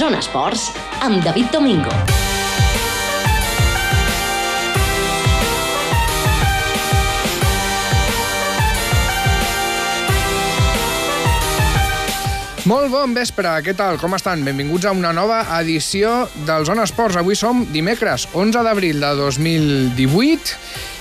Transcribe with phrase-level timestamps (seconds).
[0.00, 0.70] Zona Esports
[1.04, 1.92] amb David Domingo.
[12.64, 14.00] Molt bon vespre, què tal?
[14.00, 14.40] Com estan?
[14.46, 17.20] Benvinguts a una nova edició del Zona Esports.
[17.20, 20.56] Avui som dimecres, 11 d'abril de 2018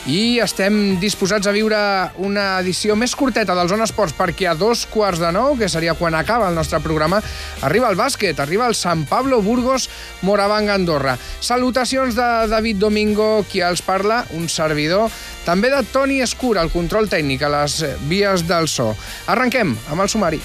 [0.08, 1.78] i estem disposats a viure
[2.24, 5.96] una edició més curteta del Zona Esports perquè a dos quarts de nou, que seria
[6.00, 7.22] quan acaba el nostre programa,
[7.62, 9.90] arriba el bàsquet, arriba el San Pablo Burgos
[10.22, 11.18] Moravang Andorra.
[11.42, 15.12] Salutacions de David Domingo, qui els parla, un servidor,
[15.46, 18.94] també de Toni Escura, el control tècnic a les vies del so.
[19.28, 20.44] Arrenquem amb el sumari.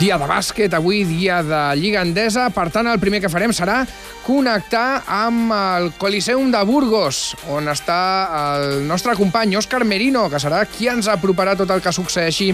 [0.00, 3.82] Dia de bàsquet, avui dia de Lliga Endesa, per tant el primer que farem serà
[4.24, 7.98] connectar amb el Coliseum de Burgos, on està
[8.38, 12.48] el nostre company Òscar Merino, que serà qui ens aproparà tot el que succeeixi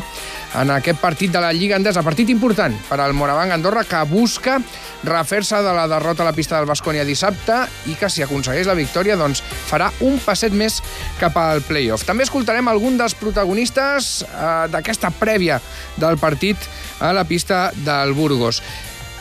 [0.58, 2.02] en aquest partit de la Lliga Endesa.
[2.06, 4.58] Partit important per al Moravang Andorra, que busca
[5.06, 8.74] refer-se de la derrota a la pista del Bascònia dissabte i que si aconsegueix la
[8.74, 10.80] victòria doncs farà un passet més
[11.20, 12.06] cap al playoff.
[12.08, 15.60] També escoltarem algun dels protagonistes eh, d'aquesta prèvia
[16.00, 16.58] del partit
[16.98, 17.35] a la pista
[17.84, 18.62] del Burgos.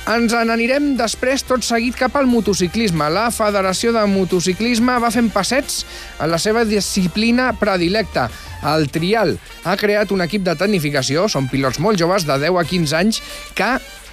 [0.05, 3.07] Ens n'anirem després tot seguit cap al motociclisme.
[3.09, 5.79] La Federació de Motociclisme va fent passets
[6.21, 8.27] en la seva disciplina predilecta,
[8.69, 9.33] el trial.
[9.65, 13.21] Ha creat un equip de tecnificació, són pilots molt joves, de 10 a 15 anys,
[13.57, 13.71] que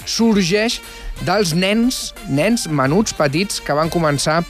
[0.09, 0.81] sorgeix
[1.21, 4.41] dels nens, nens menuts, petits, que van començar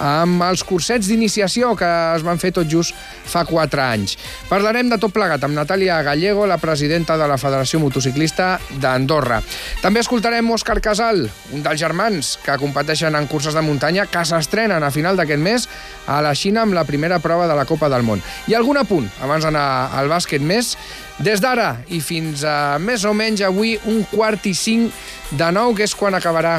[0.00, 2.96] amb els cursets d'iniciació que es van fer tot just
[3.30, 4.16] fa 4 anys.
[4.48, 9.42] Parlarem de tot plegat amb Natàlia Gallego, la presidenta de la Federació Motociclista d'Andorra.
[9.82, 14.82] També escoltarem Òscar Casal, un dels germans que competeixen en curses de muntanya, que s'estrenen
[14.82, 15.68] a final d'aquest mes
[16.08, 18.24] a la Xina amb la primera prova de la Copa del Món.
[18.48, 20.76] I algun apunt, abans d'anar al bàsquet més,
[21.20, 24.88] des d'ara i fins a més o menys avui un quart i cinc
[25.36, 26.58] de nou, que és quan acabarà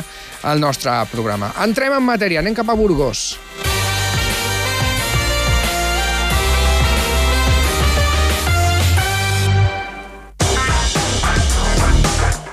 [0.52, 1.52] el nostre programa.
[1.64, 3.38] Entrem en matèria, anem cap a Burgos.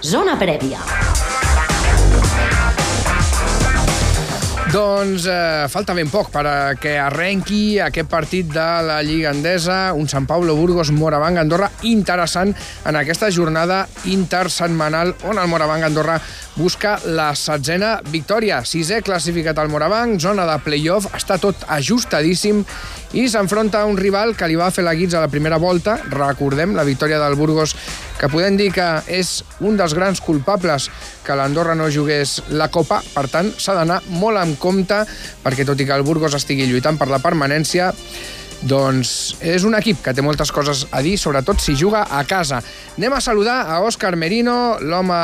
[0.08, 0.80] Zona prèvia.
[4.68, 9.94] Doncs eh, falta ben poc per a que arrenqui aquest partit de la Lliga Endesa,
[9.96, 12.52] un Sant Paulo Burgos Moravang Andorra interessant
[12.84, 16.18] en aquesta jornada intersetmanal on el Moravang Andorra
[16.58, 18.64] busca la setzena victòria.
[18.66, 22.64] Sisè classificat al Moravang, zona de playoff, està tot ajustadíssim
[23.16, 25.96] i s'enfronta a un rival que li va fer la guitza a la primera volta,
[26.10, 27.76] recordem la victòria del Burgos,
[28.18, 30.90] que podem dir que és un dels grans culpables
[31.24, 35.04] que l'Andorra no jugués la Copa, per tant s'ha d'anar molt en compte
[35.44, 37.92] perquè tot i que el Burgos estigui lluitant per la permanència,
[38.66, 42.60] doncs és un equip que té moltes coses a dir, sobretot si juga a casa.
[42.98, 45.18] Anem a saludar a Òscar Merino, l'home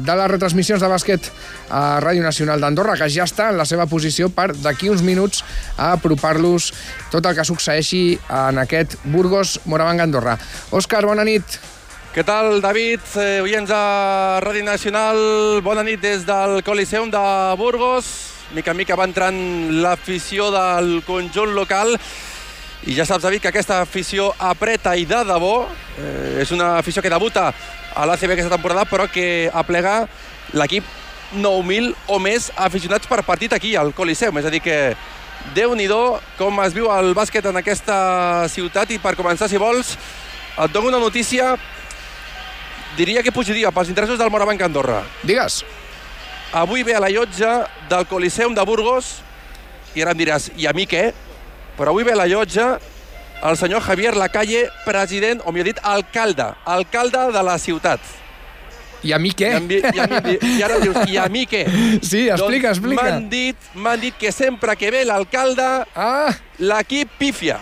[0.00, 1.30] de les retransmissions de bàsquet
[1.68, 5.44] a Ràdio Nacional d'Andorra, que ja està en la seva posició per d'aquí uns minuts
[5.76, 6.72] a apropar-los
[7.12, 10.38] tot el que succeeixi en aquest Burgos Moravang Andorra.
[10.72, 11.58] Òscar, bona nit.
[12.14, 13.04] Què tal, David?
[13.20, 13.82] Eh, oients de
[14.42, 17.20] Ràdio Nacional, bona nit des del Coliseum de
[17.60, 18.08] Burgos.
[18.56, 19.36] Mica en mica va entrant
[19.84, 21.98] l'afició del conjunt local
[22.86, 25.66] i ja saps, David, que aquesta afició apreta i de debò.
[25.98, 27.50] Eh, és una afició que debuta
[27.94, 30.04] a l'ACB aquesta temporada, però que aplega
[30.54, 30.84] l'equip
[31.34, 34.38] 9.000 o més aficionats per partit aquí, al Coliseum.
[34.38, 34.78] És a dir que
[35.54, 35.88] déu nhi
[36.38, 39.96] com es viu el bàsquet en aquesta ciutat i per començar, si vols,
[40.58, 41.56] et dono una notícia
[42.96, 45.02] diria que pujaria pels interessos del Morabanc Andorra.
[45.22, 45.64] Digues.
[46.52, 49.18] Avui ve a la llotja del Coliseum de Burgos
[49.94, 51.12] i ara em diràs, i a mi què?
[51.78, 52.72] Però avui ve la llotja
[53.48, 58.00] el senyor Javier Lacalle, president, o millor dit, alcalde, alcalde de la ciutat.
[59.06, 59.52] I a mi què?
[59.52, 61.62] I, a mi, i, a mi, I ara dius, i a mi què?
[62.10, 63.04] Sí, explica, doncs explica.
[63.06, 63.68] M'han dit,
[64.02, 67.60] dit que sempre que ve l'alcalde, Ah, l'equip pífia.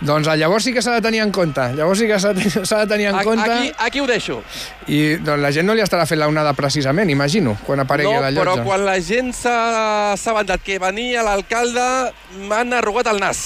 [0.00, 1.60] Doncs llavors sí que s'ha de tenir en compte.
[1.76, 3.50] Llavors sí que s'ha de- tenir en A- compte.
[3.50, 4.42] Aquí, aquí ho deixo.
[4.88, 8.30] I doncs, la gent no li estarà fent l'onada precisament, imagino, quan aparegui no, la
[8.30, 8.44] llotja.
[8.56, 12.12] però quan la gent s'ha assabentat que venia l'alcalde,
[12.48, 13.44] m'han arrugat el nas.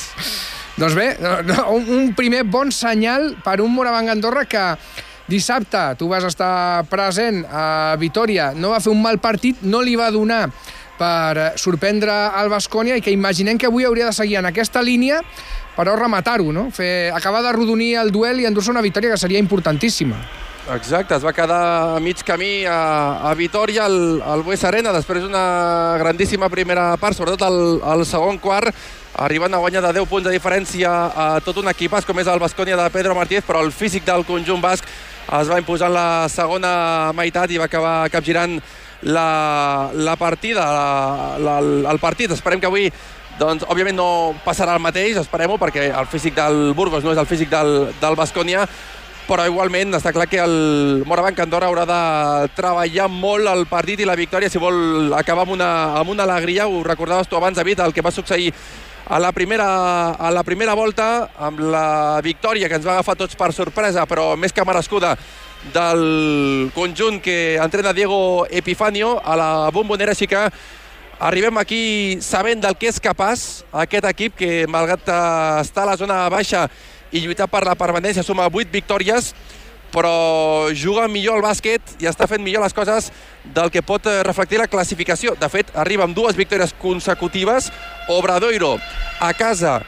[0.77, 4.62] Doncs bé, no, no, un, un primer bon senyal per un Moravang Andorra que
[5.29, 9.95] dissabte tu vas estar present a Vitoria, no va fer un mal partit, no li
[9.97, 10.49] va donar
[10.99, 14.82] per eh, sorprendre el Bascònia i que imaginem que avui hauria de seguir en aquesta
[14.82, 15.20] línia
[15.75, 16.69] però rematar-ho, no?
[16.70, 20.20] Fer, acabar de rodonir el duel i endur-se una victòria que seria importantíssima.
[20.73, 25.20] Exacte, es va quedar a mig camí a, a Vitoria, al, al Bues Arena, després
[25.20, 28.73] d'una grandíssima primera part, sobretot al, al segon quart,
[29.20, 32.40] arribant a guanyar de 10 punts de diferència a tot un equipàs com és el
[32.40, 36.08] Bascònia de Pedro Martínez, però el físic del conjunt basc es va imposar en la
[36.32, 38.56] segona meitat i va acabar capgirant
[39.05, 41.59] la, la partida, la, la,
[41.93, 42.33] el partit.
[42.35, 42.91] Esperem que avui
[43.39, 44.09] doncs, òbviament no
[44.45, 48.19] passarà el mateix, esperem-ho, perquè el físic del Burgos no és el físic del, del
[48.19, 48.67] Bascònia,
[49.25, 52.01] però igualment està clar que el Morabanc Andorra haurà de
[52.56, 56.69] treballar molt el partit i la victòria si vol acabar amb una, amb una alegria.
[56.69, 58.53] Ho recordaves tu abans, David, el que va succeir
[59.07, 63.37] a la, primera, a la primera volta amb la victòria que ens va agafar tots
[63.37, 65.15] per sorpresa, però més que merescuda
[65.72, 70.49] del conjunt que entrena Diego Epifanio a la bombonera sí que
[71.19, 75.08] arribem aquí sabent del que és capaç aquest equip que malgrat
[75.62, 76.66] estar a la zona baixa
[77.12, 79.32] i lluitar per la permanència suma 8 victòries
[79.94, 83.12] però juga millor al bàsquet i està fent millor les coses
[83.55, 85.37] del que pot reflectir la classificació.
[85.38, 87.70] De fet, arriba amb dues victòries consecutives,
[88.11, 88.75] Obradoiro
[89.22, 89.78] a casa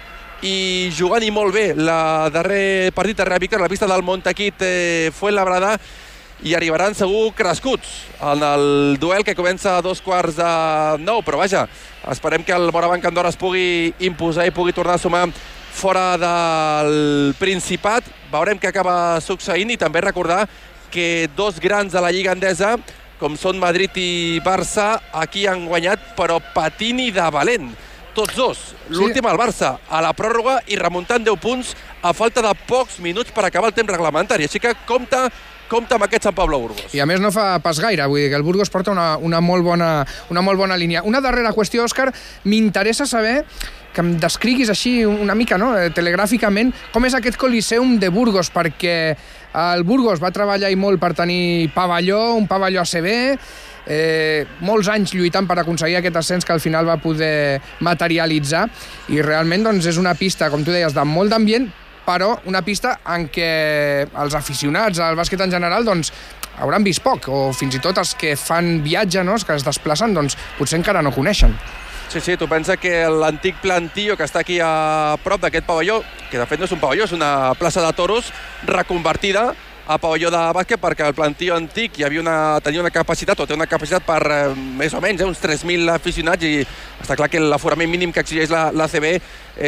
[0.44, 5.78] i jugant i molt bé la darrer partit, a la pista del Montaquit eh, Fuenlabrada
[6.44, 7.88] i arribaran segur crescuts
[8.20, 10.50] en el duel que comença a dos quarts de
[11.00, 11.64] nou, però vaja,
[12.12, 15.24] esperem que el Morabanc Andorra es pugui imposar i pugui tornar a sumar
[15.76, 18.04] fora del Principat.
[18.32, 20.44] Veurem què acaba succeint i també recordar
[20.92, 22.76] que dos grans de la Lliga Endesa,
[23.20, 27.70] com són Madrid i Barça, aquí han guanyat, però patint i de valent.
[28.16, 28.60] Tots dos.
[28.96, 33.34] L'últim al Barça, a la pròrroga i remuntant 10 punts a falta de pocs minuts
[33.36, 34.46] per acabar el temps reglamentari.
[34.48, 35.26] Així que compta
[35.68, 36.94] compta amb aquest Sant Pablo Burgos.
[36.94, 39.42] I a més no fa pas gaire, vull dir que el Burgos porta una, una,
[39.42, 39.90] molt, bona,
[40.30, 41.02] una molt bona línia.
[41.04, 42.12] Una darrera qüestió, Òscar,
[42.46, 43.40] m'interessa saber
[43.92, 45.72] que em descriguis així una mica, no?
[45.76, 48.96] Eh, telegràficament, com és aquest Coliseum de Burgos, perquè
[49.56, 53.08] el Burgos va treballar i molt per tenir pavelló, un pavelló ACB,
[53.86, 58.66] eh, molts anys lluitant per aconseguir aquest ascens que al final va poder materialitzar
[59.14, 61.70] i realment doncs, és una pista, com tu deies, de molt d'ambient,
[62.06, 63.50] però una pista en què
[64.06, 66.12] els aficionats al bàsquet en general doncs,
[66.62, 69.34] hauran vist poc, o fins i tot els que fan viatge, no?
[69.36, 71.54] els que es desplacen, doncs, potser encara no coneixen.
[72.08, 75.98] Sí, sí, tu pensa que l'antic plantillo que està aquí a prop d'aquest pavelló,
[76.30, 78.30] que de fet no és un pavelló, és una plaça de toros
[78.64, 79.50] reconvertida
[79.86, 83.46] a pavelló de bàsquet perquè el plantillo antic hi havia una, tenia una capacitat, o
[83.46, 86.64] té una capacitat per eh, més o menys eh, uns 3.000 aficionats i
[87.00, 89.12] està clar que l'aforament mínim que exigeix la, la CB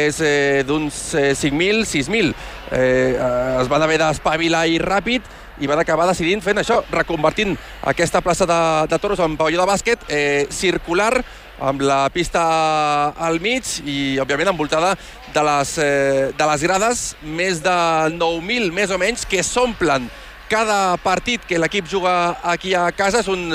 [0.03, 2.33] és eh, d'uns eh, 5.000, 6.000.
[2.71, 2.79] Eh,
[3.15, 7.55] eh, es van haver d'espavilar i ràpid i van acabar decidint fent això, reconvertint
[7.87, 8.61] aquesta plaça de,
[8.91, 11.13] de toros en pavelló de bàsquet eh, circular
[11.59, 12.41] amb la pista
[13.19, 14.95] al mig i, òbviament, envoltada
[15.33, 17.77] de les, eh, de les grades, més de
[18.15, 20.09] 9.000, més o menys, que s'omplen.
[20.49, 23.51] Cada partit que l'equip juga aquí a casa és un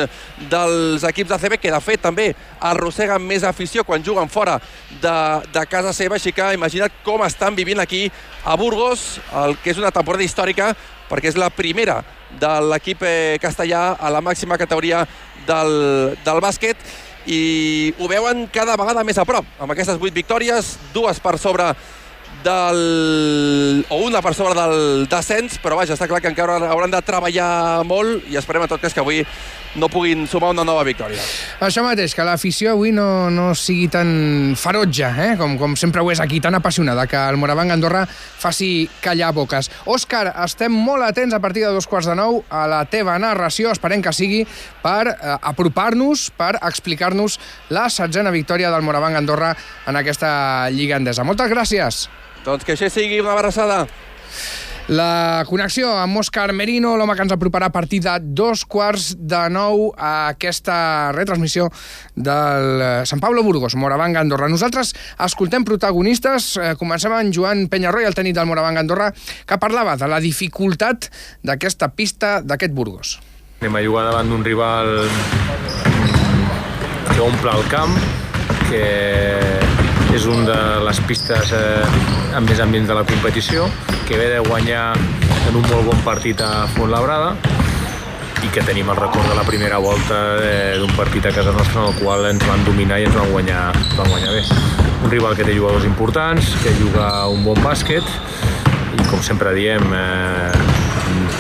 [0.51, 2.29] dels equips de CB que de fet també
[2.63, 4.61] arrosseguen més afició quan juguen fora
[5.03, 5.17] de,
[5.51, 8.07] de casa seva, així que imagina't com estan vivint aquí
[8.45, 10.71] a Burgos, el que és una temporada històrica
[11.11, 12.05] perquè és la primera
[12.39, 15.03] de l'equip eh, castellà a la màxima categoria
[15.49, 16.79] del, del bàsquet
[17.27, 21.71] i ho veuen cada vegada més a prop, amb aquestes 8 victòries, dues per sobre
[22.45, 23.85] del...
[23.89, 27.85] o una per sobre del descens, però vaja, està clar que encara hauran de treballar
[27.89, 29.25] molt i esperem en tot cas que avui
[29.75, 31.21] no puguin sumar una nova victòria.
[31.65, 35.31] Això mateix, que l'afició avui no, no sigui tan ferotge, eh?
[35.41, 39.71] com, com sempre ho és aquí, tan apassionada, que el Morabanc Andorra faci callar boques.
[39.91, 43.73] Òscar, estem molt atents a partir de dos quarts de nou a la teva narració,
[43.75, 44.45] esperem que sigui
[44.85, 47.39] per eh, apropar-nos, per explicar-nos
[47.75, 49.55] la setzena victòria del Morabanc Andorra
[49.89, 51.27] en aquesta Lliga Endesa.
[51.27, 52.07] Moltes gràcies!
[52.45, 53.87] Doncs que això sigui una abraçada.
[54.93, 59.39] La connexió amb Òscar Merino, l'home que ens aproparà a partir de dos quarts de
[59.49, 61.71] nou a aquesta retransmissió
[62.13, 64.51] del eh, Sant Pablo Burgos, Moravang Andorra.
[64.53, 64.93] Nosaltres
[65.25, 66.51] escoltem protagonistes.
[66.61, 69.09] Eh, comencem amb Joan Penyarroy, el tècnic del Moravang Andorra,
[69.49, 71.09] que parlava de la dificultat
[71.41, 73.17] d'aquesta pista d'aquest Burgos.
[73.63, 75.09] Anem a jugar davant d'un rival
[77.09, 77.97] que omple el camp,
[78.69, 79.84] que
[80.15, 83.65] és una de les pistes eh, amb més ambients de la competició,
[84.07, 84.93] que ve de guanyar
[85.49, 87.33] en un molt bon partit a Fontlabrada
[88.45, 91.83] i que tenim el record de la primera volta eh, d'un partit a casa nostra
[91.83, 93.65] en el qual ens van dominar i ens van guanyar,
[93.97, 94.45] van guanyar bé.
[95.03, 98.07] Un rival que té jugadors importants, que juga un bon bàsquet
[98.95, 100.64] i com sempre diem, eh,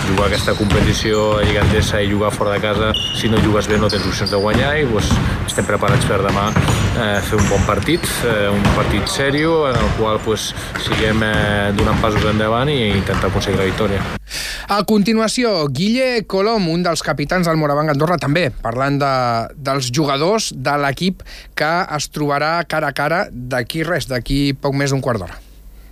[0.09, 3.79] jugar aquesta competició a Lliga Endesa i jugar fora de casa, si no jugues bé
[3.81, 5.13] no tens opcions de guanyar i doncs,
[5.47, 9.89] estem preparats per demà eh, fer un bon partit, eh, un partit sèrio en el
[9.99, 10.51] qual doncs,
[10.87, 14.03] siguem eh, donant passos endavant i intentar aconseguir la victòria.
[14.75, 19.15] A continuació, Guille Colom, un dels capitans del Morabanc Andorra, també parlant de,
[19.57, 21.25] dels jugadors de l'equip
[21.57, 25.44] que es trobarà cara a cara d'aquí res, d'aquí poc més d'un quart d'hora.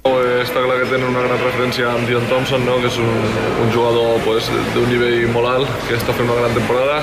[0.03, 2.75] Està clar que tenen una gran referència amb Dion Thompson, no?
[2.83, 3.13] que és un,
[3.63, 6.97] un jugador pues, d'un nivell molt alt, que està fent una gran temporada.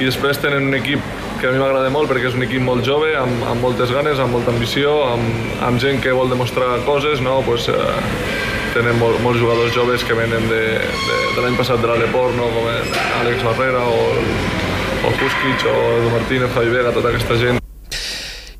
[0.00, 1.04] I després tenen un equip
[1.42, 4.18] que a mi m'agrada molt perquè és un equip molt jove, amb, amb moltes ganes,
[4.18, 7.20] amb molta ambició, amb, amb gent que vol demostrar coses.
[7.20, 7.42] No?
[7.44, 8.00] Pues, eh,
[8.72, 12.48] tenen molt, molts jugadors joves que venen de, de, de l'any passat de l'Aleport, no?
[12.56, 12.72] com
[13.20, 14.02] Àlex Barrera o,
[15.04, 17.60] o Kuskic o Edu Martínez, Javi Vega, tota aquesta gent.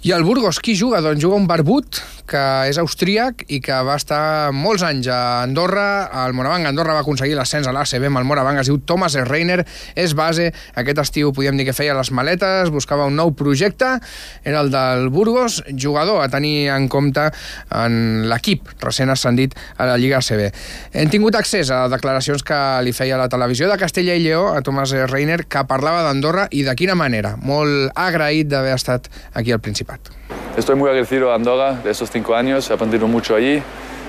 [0.01, 1.01] I el Burgos, qui juga?
[1.05, 6.07] Doncs juga un barbut que és austríac i que va estar molts anys a Andorra.
[6.25, 8.61] El Moravang Andorra va aconseguir l'ascens a l'ACB amb el Moravang.
[8.61, 9.65] Es diu Thomas Reiner,
[9.99, 10.51] és base.
[10.79, 13.97] Aquest estiu podíem dir que feia les maletes, buscava un nou projecte.
[14.45, 17.29] Era el del Burgos, jugador a tenir en compte
[17.75, 20.47] en l'equip recent ascendit a la Lliga ACB.
[20.95, 24.63] Hem tingut accés a declaracions que li feia la televisió de Castella i Lleó a
[24.63, 27.35] Thomas Reiner, que parlava d'Andorra i de quina manera.
[27.41, 30.15] Molt agraït d'haver estat aquí al Principat.
[30.61, 33.63] Estoy muy agradecido a Andorra de esos cinco años, he aprendido mucho allí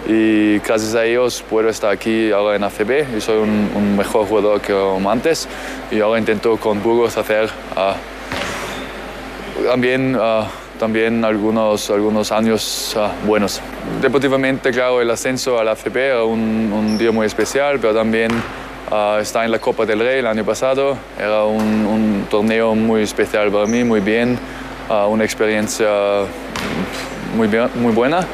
[0.06, 4.28] y gracias a ellos puedo estar aquí ahora en ACB y soy un, un mejor
[4.28, 4.74] jugador que
[5.10, 5.48] antes
[5.90, 7.94] y ahora intento con Burgos hacer uh,
[9.66, 10.44] también, uh,
[10.78, 13.62] también algunos, algunos años uh, buenos.
[14.02, 18.30] Deportivamente, claro, el ascenso al ACB era un, un día muy especial, pero también
[19.22, 23.50] estar en la Copa del Rey el año pasado era un, un torneo muy especial
[23.50, 24.38] para mí, muy bien.
[24.92, 25.88] Uh, una experiencia
[27.36, 28.26] muy, muy buena.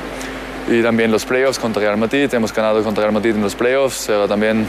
[0.69, 4.09] Y también los playoffs contra Real Madrid, hemos ganado contra Real Madrid en los playoffs,
[4.09, 4.67] era también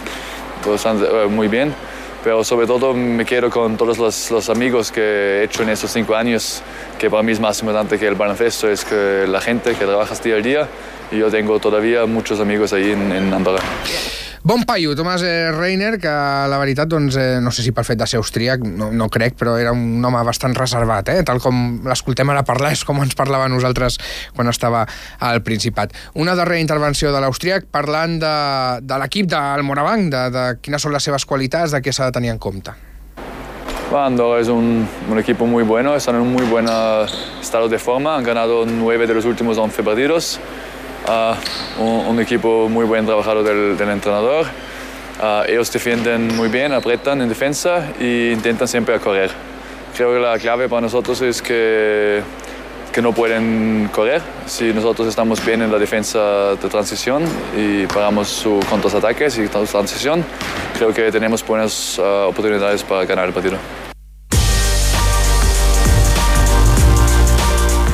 [0.65, 1.75] bastante, uh, muy bien.
[2.23, 5.93] Pero sobre todo me quedo con todos los, los, amigos que he hecho en estos
[5.93, 6.63] cinco años,
[6.99, 10.15] que para mí es más importante que el baloncesto, es que la gente que trabaja
[10.17, 10.69] día a día.
[11.11, 13.63] Y yo tengo todavía muchos amigos ahí en, en Andorra.
[14.49, 17.99] Bon paio, Thomas eh, Reiner, que la veritat, doncs, eh, no sé si per fet
[18.01, 21.19] de ser austríac, no, no crec, però era un home bastant reservat, eh?
[21.21, 23.99] tal com l'escoltem ara parlar, és com ens parlava nosaltres
[24.33, 24.87] quan estava
[25.21, 25.93] al Principat.
[26.17, 28.33] Una darrera intervenció de l'austríac parlant de,
[28.89, 32.17] de l'equip del Morabanc, de, de quines són les seves qualitats, de què s'ha de
[32.17, 32.73] tenir en compte.
[33.93, 36.65] Andorra es un, un, equipo muy bueno, están en un muy buen
[37.39, 40.41] estado de forma, han ganado nueve de los últimos 11 partidos.
[41.07, 44.47] Uh, un, equipo muy buen trabajado del, entrenador.
[45.21, 49.31] Uh, ellos defienden muy bien, apretan en defensa e intentan siempre correr.
[49.97, 52.23] Creo que la clave para nosotros es que,
[52.93, 54.21] que no pueden correr.
[54.47, 57.25] Si nosotros estamos bien en la defensa de transición
[57.57, 60.25] y paramos sus contraataques y transición,
[60.77, 63.57] creo que tenemos buenas uh, oportunidades para ganar el partido.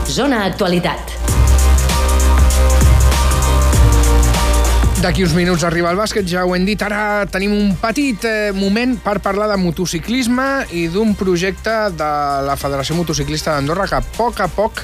[0.06, 1.13] Zona Actualitat.
[5.04, 6.80] D'aquí uns minuts arriba el bàsquet, ja ho hem dit.
[6.80, 12.08] Ara tenim un petit eh, moment per parlar de motociclisme i d'un projecte de
[12.46, 14.80] la Federació Motociclista d'Andorra que a poc a poc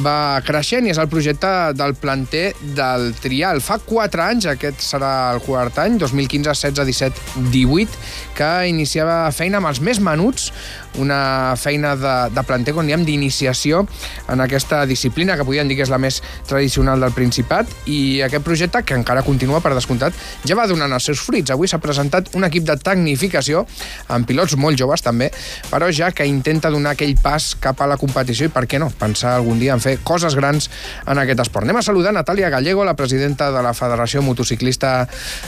[0.00, 3.60] va creixent i és el projecte del planter del Trial.
[3.60, 8.00] Fa 4 anys, aquest serà el quart any, 2015, 16, 17, 18,
[8.40, 10.54] que iniciava feina amb els més menuts,
[10.98, 13.84] una feina de, de planter, com diem, d'iniciació
[14.30, 18.44] en aquesta disciplina, que podríem dir que és la més tradicional del Principat, i aquest
[18.46, 20.16] projecte, que encara continua per descomptat,
[20.46, 21.52] ja va donant els seus fruits.
[21.54, 23.64] Avui s'ha presentat un equip de tecnificació,
[24.08, 25.30] amb pilots molt joves també,
[25.70, 28.90] però ja que intenta donar aquell pas cap a la competició i, per què no,
[29.00, 30.70] pensar algun dia en fer coses grans
[31.06, 31.66] en aquest esport.
[31.66, 35.06] Anem a saludar Natàlia Gallego, la presidenta de la Federació Motociclista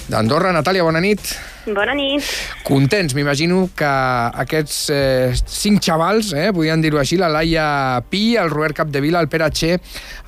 [0.09, 0.55] d'Andorra.
[0.55, 1.35] Natàlia, bona nit.
[1.63, 2.27] Bona nit.
[2.67, 3.91] Contents, m'imagino que
[4.43, 9.31] aquests eh, cinc xavals, eh, podríem dir-ho així, la Laia Pi, el Robert Capdevila, el
[9.31, 9.77] Pere Txer,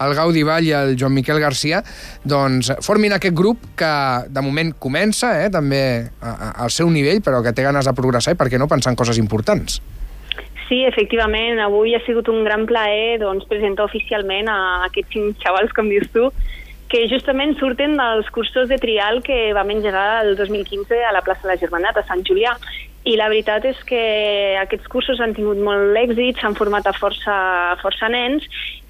[0.04, 1.82] el Gaudi Vall i el Joan Miquel Garcia,
[2.22, 3.90] doncs formin aquest grup que
[4.30, 5.82] de moment comença, eh, també
[6.22, 9.00] al seu nivell, però que té ganes de progressar i per què no pensar en
[9.02, 9.80] coses importants.
[10.68, 15.74] Sí, efectivament, avui ha sigut un gran plaer doncs, presentar oficialment a aquests cinc xavals,
[15.76, 16.30] com dius tu,
[16.88, 21.46] que justament surten dels cursos de trial que vam engegar el 2015 a la plaça
[21.46, 22.54] de la Germandat, a Sant Julià.
[23.04, 24.00] I la veritat és que
[24.62, 27.34] aquests cursos han tingut molt èxit, s'han format a força,
[27.82, 28.46] força nens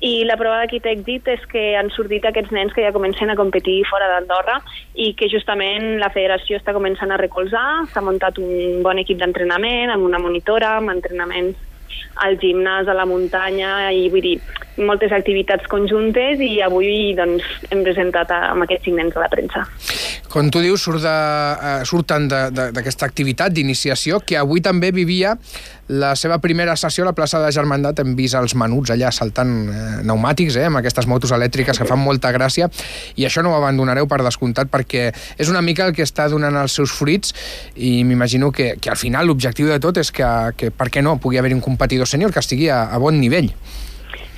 [0.06, 3.38] i la prova d'aquest èxit és que han sortit aquests nens que ja comencen a
[3.40, 4.60] competir fora d'Andorra
[4.94, 9.90] i que justament la federació està començant a recolzar, s'ha muntat un bon equip d'entrenament
[9.90, 11.58] amb una monitora, amb entrenaments
[12.24, 14.36] al gimnàs, a la muntanya, i vull dir,
[14.78, 19.62] moltes activitats conjuntes i avui doncs, hem presentat amb aquests cinc nens a la premsa.
[20.32, 25.36] Com tu dius, surt de, uh, surten d'aquesta activitat d'iniciació que avui també vivia
[25.88, 28.00] la seva primera sessió a la plaça de Germandat.
[28.00, 32.00] Hem vist els menuts allà saltant eh, pneumàtics, eh, amb aquestes motos elèctriques que fan
[32.00, 32.70] molta gràcia,
[33.20, 36.56] i això no ho abandonareu per descomptat perquè és una mica el que està donant
[36.62, 37.34] els seus fruits
[37.76, 41.18] i m'imagino que, que al final l'objectiu de tot és que, que, per què no,
[41.20, 43.52] pugui haver un competidor sènior que estigui a, a bon nivell.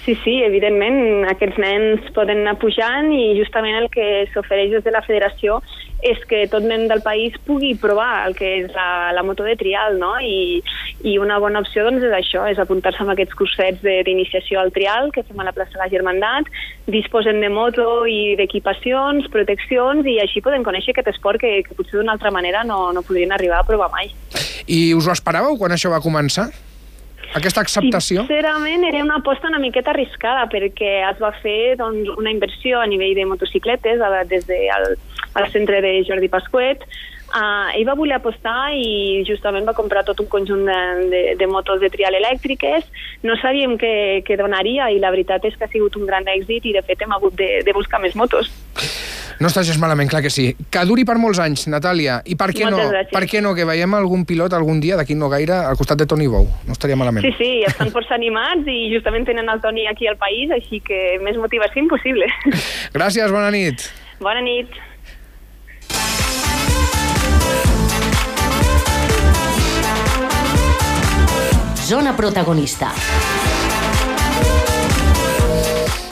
[0.06, 4.92] Sí, sí, evidentment, aquests nens poden anar pujant i justament el que s'ofereix des de
[4.94, 5.58] la federació
[6.06, 9.56] és que tot nen del país pugui provar el que és la, la moto de
[9.58, 10.12] trial, no?
[10.22, 10.60] I,
[11.02, 15.10] I una bona opció doncs, és això, és apuntar-se amb aquests cursets d'iniciació al trial
[15.10, 16.52] que fem a la plaça de la Germandat,
[16.86, 21.98] disposen de moto i d'equipacions, proteccions, i així poden conèixer aquest esport que, que potser
[21.98, 24.14] d'una altra manera no, no podrien arribar a provar mai.
[24.70, 26.46] I us ho esperàveu quan això va començar?
[27.36, 28.24] Aquesta acceptació?
[28.24, 32.86] Sincerament, era una aposta una miqueta arriscada perquè es va fer doncs, una inversió a
[32.88, 34.96] nivell de motocicletes a, des del de,
[35.36, 36.86] al centre de Jordi Pasquet.
[37.26, 40.78] Uh, ell va voler apostar i justament va comprar tot un conjunt de,
[41.10, 42.86] de, de motos de trial elèctriques.
[43.26, 46.70] No sabíem què, què donaria i la veritat és que ha sigut un gran èxit
[46.70, 48.48] i de fet hem hagut de, de buscar més motos.
[49.36, 50.46] No estàs gens malament, clar que sí.
[50.72, 52.20] Que duri per molts anys, Natàlia.
[52.24, 55.28] I per què, no, per què no que veiem algun pilot algun dia, d'aquí no
[55.32, 56.48] gaire, al costat de Toni Bou?
[56.64, 57.26] No estaria malament.
[57.28, 61.20] Sí, sí, estan força animats i justament tenen el Toni aquí al país, així que
[61.24, 62.30] més motivació impossible.
[62.96, 63.90] Gràcies, bona nit.
[64.24, 64.72] Bona nit.
[71.86, 72.90] Zona protagonista.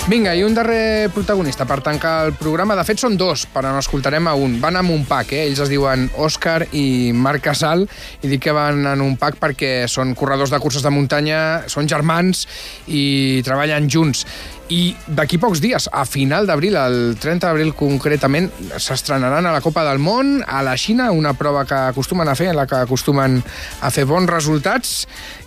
[0.04, 2.74] Vinga, i un darrer protagonista per tancar el programa.
[2.76, 4.58] De fet, són dos, però n'escoltarem a un.
[4.60, 5.46] Van amb un pack, eh?
[5.46, 7.86] Ells es diuen Òscar i Marc Casal,
[8.20, 11.40] i dic que van en un pack perquè són corredors de curses de muntanya,
[11.72, 12.44] són germans
[12.84, 14.26] i treballen junts.
[14.68, 19.88] I d'aquí pocs dies, a final d'abril, el 30 d'abril concretament, s'estrenaran a la Copa
[19.88, 23.40] del Món, a la Xina, una prova que acostumen a fer, en la que acostumen
[23.80, 25.06] a fer bons resultats,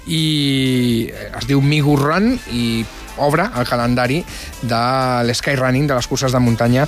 [0.10, 2.82] i es diu Migu Run, i
[3.18, 4.22] obre el calendari
[4.62, 4.84] de
[5.28, 6.88] l'Skyrunning, de les curses de muntanya.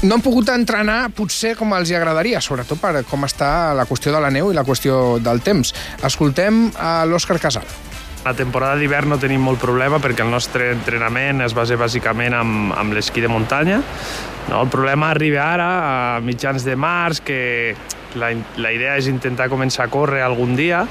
[0.00, 4.14] No han pogut entrenar potser com els hi agradaria, sobretot per com està la qüestió
[4.14, 5.74] de la neu i la qüestió del temps.
[6.08, 7.68] Escoltem a l'Òscar Casal.
[8.24, 12.74] La temporada d'hivern no tenim molt problema perquè el nostre entrenament es basa bàsicament amb,
[12.76, 13.78] amb l'esquí de muntanya.
[14.50, 15.70] No, el problema arriba ara,
[16.16, 17.40] a mitjans de març, que
[18.20, 20.82] la, la idea és intentar començar a córrer algun dia,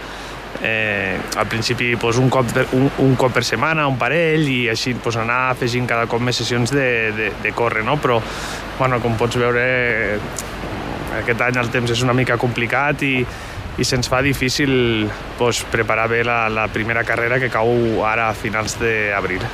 [0.62, 4.60] eh, al principi pues, un, cop de, un, un cop per setmana, un parell, i
[4.72, 7.98] així pues, anar afegint cada cop més sessions de, de, de córrer, no?
[8.02, 8.20] Però,
[8.80, 9.64] bueno, com pots veure,
[11.22, 13.16] aquest any el temps és una mica complicat i,
[13.80, 18.38] i se'ns fa difícil pues, preparar bé la, la primera carrera que cau ara a
[18.38, 19.46] finals d'abril.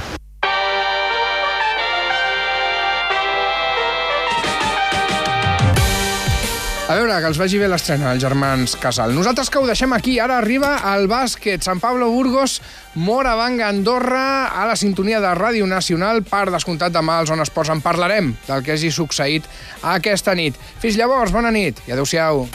[6.96, 9.12] Veure, que els vagi bé l'estrena, els germans Casal.
[9.12, 11.66] Nosaltres que ho deixem aquí, ara arriba el bàsquet.
[11.66, 12.62] Sant Pablo Burgos,
[12.96, 16.24] Moravanga, Andorra, a la sintonia de Ràdio Nacional.
[16.24, 19.52] Per descomptat, demà als On Esports en parlarem del que hagi succeït
[19.98, 20.56] aquesta nit.
[20.80, 22.46] Fins llavors, bona nit i adeu-siau.